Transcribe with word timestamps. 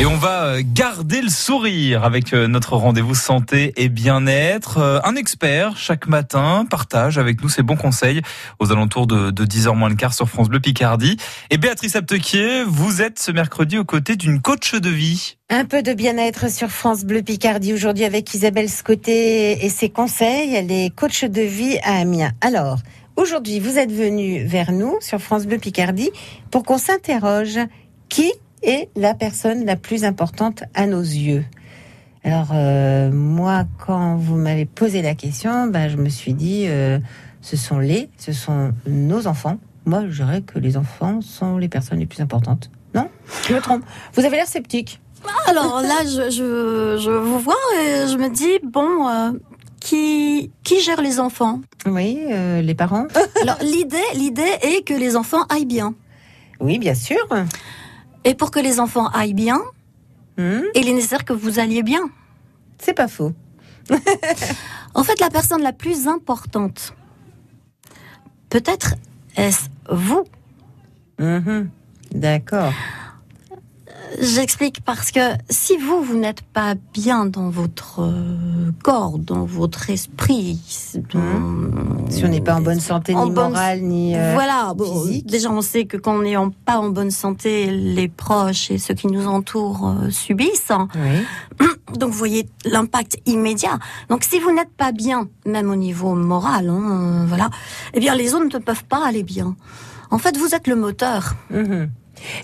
Et 0.00 0.06
on 0.06 0.16
va 0.16 0.44
euh, 0.44 0.62
garder 0.64 1.20
le 1.20 1.28
sourire 1.28 2.04
avec 2.04 2.32
euh, 2.32 2.46
notre 2.46 2.76
rendez-vous 2.76 3.16
santé 3.16 3.72
et 3.76 3.88
bien-être. 3.88 4.78
Euh, 4.78 5.00
un 5.02 5.16
expert 5.16 5.76
chaque 5.76 6.06
matin 6.06 6.64
partage 6.70 7.18
avec 7.18 7.42
nous 7.42 7.48
ses 7.48 7.64
bons 7.64 7.74
conseils 7.74 8.22
aux 8.60 8.70
alentours 8.70 9.08
de, 9.08 9.32
10h 9.32 9.74
moins 9.74 9.88
le 9.88 9.96
quart 9.96 10.14
sur 10.14 10.28
France 10.28 10.50
Bleu 10.50 10.60
Picardie. 10.60 11.16
Et 11.50 11.58
Béatrice 11.58 11.96
Aptequier, 11.96 12.62
vous 12.62 13.02
êtes 13.02 13.18
ce 13.18 13.32
mercredi 13.32 13.76
aux 13.76 13.84
côtés 13.84 14.14
d'une 14.14 14.40
coach 14.40 14.76
de 14.76 14.88
vie. 14.88 15.36
Un 15.50 15.64
peu 15.64 15.82
de 15.82 15.92
bien-être 15.94 16.48
sur 16.48 16.68
France 16.68 17.04
Bleu 17.04 17.22
Picardie 17.22 17.72
aujourd'hui 17.72 18.04
avec 18.04 18.32
Isabelle 18.32 18.68
Scotté 18.68 19.64
et 19.64 19.68
ses 19.68 19.88
conseils. 19.88 20.54
Elle 20.54 20.70
est 20.70 20.94
coach 20.94 21.24
de 21.24 21.42
vie 21.42 21.76
à 21.82 21.94
Amiens. 21.94 22.30
Alors, 22.40 22.78
aujourd'hui, 23.16 23.58
vous 23.58 23.78
êtes 23.78 23.90
venu 23.90 24.44
vers 24.44 24.70
nous 24.70 24.96
sur 25.00 25.18
France 25.18 25.44
Bleu 25.44 25.58
Picardie 25.58 26.12
pour 26.52 26.62
qu'on 26.62 26.78
s'interroge 26.78 27.58
qui 28.08 28.32
est 28.62 28.88
la 28.96 29.14
personne 29.14 29.64
la 29.64 29.76
plus 29.76 30.04
importante 30.04 30.64
à 30.74 30.86
nos 30.86 31.00
yeux. 31.00 31.44
Alors 32.24 32.48
euh, 32.52 33.10
moi, 33.10 33.64
quand 33.86 34.16
vous 34.16 34.36
m'avez 34.36 34.66
posé 34.66 35.02
la 35.02 35.14
question, 35.14 35.66
ben, 35.68 35.88
je 35.88 35.96
me 35.96 36.08
suis 36.08 36.34
dit, 36.34 36.64
euh, 36.66 36.98
ce 37.40 37.56
sont 37.56 37.78
les, 37.78 38.10
ce 38.18 38.32
sont 38.32 38.72
nos 38.86 39.26
enfants. 39.26 39.58
Moi, 39.86 40.04
je 40.08 40.22
dirais 40.22 40.42
que 40.42 40.58
les 40.58 40.76
enfants 40.76 41.20
sont 41.20 41.56
les 41.56 41.68
personnes 41.68 41.98
les 41.98 42.06
plus 42.06 42.20
importantes. 42.20 42.70
Non? 42.94 43.08
Je 43.48 43.54
me 43.54 43.60
trompe. 43.60 43.82
Vous 44.14 44.24
avez 44.24 44.36
l'air 44.36 44.46
sceptique. 44.46 45.00
Alors 45.46 45.80
là, 45.80 46.04
je, 46.04 46.30
je, 46.30 47.10
vous 47.10 47.38
vois 47.38 47.54
et 47.80 48.08
je 48.08 48.16
me 48.18 48.28
dis, 48.28 48.58
bon, 48.62 49.08
euh, 49.08 49.30
qui, 49.80 50.50
qui 50.64 50.80
gère 50.80 51.00
les 51.00 51.20
enfants? 51.20 51.60
Oui, 51.86 52.18
les 52.62 52.74
parents. 52.74 53.06
Alors 53.42 53.58
l'idée, 53.62 53.96
l'idée 54.14 54.52
est 54.62 54.84
que 54.84 54.94
les 54.94 55.16
enfants 55.16 55.44
aillent 55.48 55.64
bien. 55.64 55.94
Oui, 56.60 56.78
bien 56.78 56.94
sûr. 56.94 57.16
Et 58.28 58.34
pour 58.34 58.50
que 58.50 58.60
les 58.60 58.78
enfants 58.78 59.08
aillent 59.08 59.32
bien, 59.32 59.62
hmm? 60.36 60.60
il 60.74 60.86
est 60.86 60.92
nécessaire 60.92 61.24
que 61.24 61.32
vous 61.32 61.58
alliez 61.58 61.82
bien. 61.82 62.10
C'est 62.78 62.92
pas 62.92 63.08
faux. 63.08 63.32
en 64.94 65.02
fait, 65.02 65.18
la 65.18 65.30
personne 65.30 65.62
la 65.62 65.72
plus 65.72 66.06
importante, 66.06 66.94
peut-être 68.50 68.96
est-ce 69.34 69.70
vous? 69.90 70.24
Mhm. 71.18 71.70
D'accord. 72.12 72.74
J'explique 74.20 74.80
parce 74.84 75.10
que 75.10 75.20
si 75.50 75.76
vous, 75.76 76.02
vous 76.02 76.16
n'êtes 76.16 76.42
pas 76.42 76.74
bien 76.92 77.26
dans 77.26 77.50
votre 77.50 78.00
euh, 78.02 78.70
corps, 78.82 79.18
dans 79.18 79.44
votre 79.44 79.90
esprit, 79.90 80.58
si 80.64 82.24
on 82.24 82.28
n'est 82.28 82.40
pas 82.40 82.56
en 82.56 82.60
bonne 82.60 82.80
santé, 82.80 83.14
ni 83.14 83.30
morale, 83.30 83.80
ni 83.82 84.16
euh, 84.16 84.32
voilà, 84.34 84.74
physique. 84.78 85.26
déjà 85.26 85.50
on 85.50 85.60
sait 85.60 85.84
que 85.84 85.96
quand 85.96 86.16
on 86.16 86.22
n'est 86.22 86.36
pas 86.64 86.78
en 86.78 86.88
bonne 86.88 87.10
santé, 87.10 87.70
les 87.70 88.08
proches 88.08 88.70
et 88.70 88.78
ceux 88.78 88.94
qui 88.94 89.08
nous 89.08 89.26
entourent 89.26 89.88
euh, 89.88 90.10
subissent. 90.10 90.72
Oui. 90.94 91.66
Donc 91.98 92.10
vous 92.10 92.18
voyez 92.18 92.48
l'impact 92.64 93.18
immédiat. 93.26 93.78
Donc 94.08 94.24
si 94.24 94.38
vous 94.40 94.52
n'êtes 94.52 94.72
pas 94.76 94.92
bien, 94.92 95.28
même 95.46 95.70
au 95.70 95.76
niveau 95.76 96.14
moral, 96.14 96.68
hein, 96.68 97.24
voilà, 97.26 97.50
eh 97.94 98.00
bien 98.00 98.14
les 98.14 98.34
autres 98.34 98.52
ne 98.52 98.58
peuvent 98.58 98.84
pas 98.84 99.06
aller 99.06 99.22
bien. 99.22 99.56
En 100.10 100.18
fait, 100.18 100.36
vous 100.36 100.54
êtes 100.54 100.66
le 100.66 100.76
moteur. 100.76 101.34
Mhm. 101.50 101.90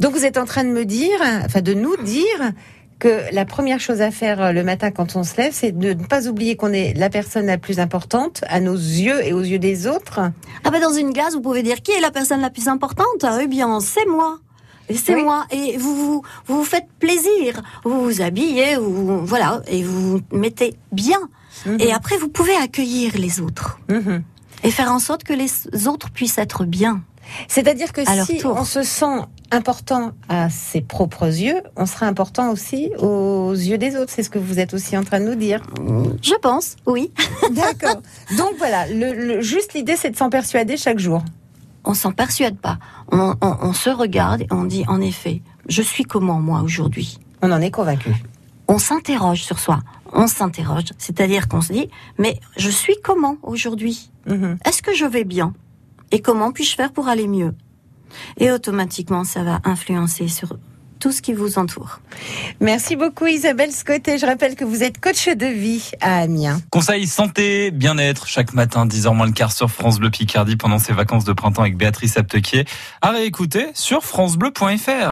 Donc 0.00 0.12
vous 0.12 0.24
êtes 0.24 0.38
en 0.38 0.44
train 0.44 0.64
de 0.64 0.70
me 0.70 0.84
dire, 0.84 1.18
enfin 1.44 1.60
de 1.60 1.74
nous 1.74 1.96
dire 1.98 2.52
que 2.98 3.22
la 3.32 3.46
première 3.46 3.80
chose 3.80 4.02
à 4.02 4.10
faire 4.10 4.52
le 4.52 4.62
matin 4.62 4.90
quand 4.90 5.16
on 5.16 5.24
se 5.24 5.36
lève, 5.38 5.52
c'est 5.54 5.72
de 5.72 5.94
ne 5.94 6.04
pas 6.04 6.28
oublier 6.28 6.54
qu'on 6.56 6.72
est 6.72 6.92
la 6.94 7.08
personne 7.08 7.46
la 7.46 7.56
plus 7.56 7.80
importante 7.80 8.44
à 8.48 8.60
nos 8.60 8.74
yeux 8.74 9.26
et 9.26 9.32
aux 9.32 9.40
yeux 9.40 9.58
des 9.58 9.86
autres. 9.86 10.20
Ah 10.64 10.70
ben 10.70 10.80
dans 10.80 10.92
une 10.92 11.10
glace, 11.10 11.34
vous 11.34 11.40
pouvez 11.40 11.62
dire 11.62 11.80
qui 11.82 11.92
est 11.92 12.00
la 12.00 12.10
personne 12.10 12.40
la 12.40 12.50
plus 12.50 12.68
importante? 12.68 13.24
Eh 13.40 13.46
bien, 13.46 13.80
c'est 13.80 14.06
moi. 14.06 14.38
C'est 14.94 15.16
moi. 15.16 15.46
Et 15.50 15.76
vous, 15.78 15.94
vous 15.94 16.22
vous, 16.46 16.64
faites 16.64 16.88
plaisir. 16.98 17.62
Vous 17.84 18.02
vous 18.02 18.22
habillez, 18.22 18.76
vous, 18.76 19.24
voilà, 19.24 19.62
et 19.68 19.82
vous 19.82 20.18
vous 20.18 20.20
mettez 20.32 20.74
bien. 20.92 21.18
Mhm. 21.66 21.78
Et 21.80 21.92
après, 21.92 22.16
vous 22.18 22.28
pouvez 22.28 22.54
accueillir 22.56 23.16
les 23.16 23.40
autres. 23.40 23.78
Mhm. 23.88 24.22
Et 24.62 24.70
faire 24.70 24.92
en 24.92 24.98
sorte 24.98 25.24
que 25.24 25.32
les 25.32 25.50
autres 25.86 26.10
puissent 26.10 26.38
être 26.38 26.64
bien. 26.64 27.02
C'est-à-dire 27.48 27.92
que 27.92 28.02
si 28.26 28.44
on 28.44 28.64
se 28.64 28.82
sent 28.82 29.20
important 29.50 30.12
à 30.28 30.48
ses 30.50 30.80
propres 30.80 31.26
yeux, 31.26 31.62
on 31.76 31.86
sera 31.86 32.06
important 32.06 32.50
aussi 32.50 32.90
aux 32.98 33.52
yeux 33.52 33.78
des 33.78 33.96
autres. 33.96 34.12
C'est 34.14 34.22
ce 34.22 34.30
que 34.30 34.38
vous 34.38 34.58
êtes 34.58 34.74
aussi 34.74 34.96
en 34.96 35.04
train 35.04 35.20
de 35.20 35.26
nous 35.26 35.34
dire. 35.34 35.62
Je 36.22 36.34
pense, 36.36 36.76
oui. 36.86 37.12
D'accord. 37.50 38.00
Donc 38.36 38.54
voilà, 38.58 38.86
le, 38.88 39.40
juste 39.40 39.74
l'idée, 39.74 39.96
c'est 39.96 40.10
de 40.10 40.16
s'en 40.16 40.30
persuader 40.30 40.76
chaque 40.76 40.98
jour. 40.98 41.22
On 41.84 41.94
s'en 41.94 42.12
persuade 42.12 42.58
pas. 42.58 42.78
On, 43.10 43.72
se 43.72 43.90
regarde 43.90 44.42
et 44.42 44.46
on 44.50 44.64
dit, 44.64 44.84
en 44.86 45.00
effet, 45.00 45.42
je 45.68 45.82
suis 45.82 46.04
comment 46.04 46.40
moi 46.40 46.60
aujourd'hui? 46.62 47.18
On 47.42 47.50
en 47.50 47.60
est 47.60 47.70
convaincu. 47.70 48.14
On 48.68 48.78
s'interroge 48.78 49.42
sur 49.42 49.58
soi. 49.58 49.80
On 50.12 50.26
s'interroge, 50.26 50.84
c'est-à-dire 50.98 51.48
qu'on 51.48 51.62
se 51.62 51.72
dit, 51.72 51.88
mais 52.18 52.38
je 52.56 52.68
suis 52.68 52.96
comment 53.02 53.36
aujourd'hui? 53.42 54.10
Mhm. 54.26 54.58
Est-ce 54.64 54.82
que 54.82 54.94
je 54.94 55.06
vais 55.06 55.24
bien? 55.24 55.54
Et 56.10 56.20
comment 56.20 56.52
puis-je 56.52 56.74
faire 56.74 56.92
pour 56.92 57.08
aller 57.08 57.26
mieux? 57.28 57.54
Et 58.38 58.50
automatiquement, 58.50 59.24
ça 59.24 59.42
va 59.42 59.60
influencer 59.64 60.28
sur 60.28 60.56
tout 61.00 61.10
ce 61.12 61.22
qui 61.22 61.32
vous 61.32 61.58
entoure. 61.58 62.00
Merci 62.60 62.94
beaucoup 62.94 63.26
Isabelle 63.26 63.72
Scott 63.72 64.06
et 64.06 64.18
je 64.18 64.26
rappelle 64.26 64.54
que 64.54 64.64
vous 64.64 64.82
êtes 64.82 65.00
coach 65.00 65.28
de 65.28 65.46
vie 65.46 65.90
à 66.00 66.18
Amiens. 66.18 66.60
Conseil 66.70 67.06
santé, 67.06 67.70
bien-être 67.70 68.26
chaque 68.26 68.52
matin 68.52 68.86
10h 68.86 69.16
moins 69.16 69.26
le 69.26 69.32
quart 69.32 69.50
sur 69.50 69.70
France 69.70 69.98
Bleu 69.98 70.10
Picardie 70.10 70.56
pendant 70.56 70.78
ses 70.78 70.92
vacances 70.92 71.24
de 71.24 71.32
printemps 71.32 71.62
avec 71.62 71.76
Béatrice 71.76 72.18
Aptequier 72.18 72.66
à 73.00 73.10
réécouter 73.10 73.68
sur 73.74 74.04
francebleu.fr. 74.04 75.08